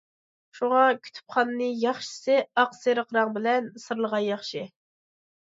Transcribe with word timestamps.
شۇڭا 0.59 0.79
كۇتۇپخانىنى 1.07 1.67
ياخشىسى 1.81 2.39
ئاچ 2.63 2.73
سېرىق 2.79 3.15
رەڭ 3.19 3.37
بىلەن 3.37 3.71
سىرلىغان 3.87 4.27
ياخشى. 4.31 4.67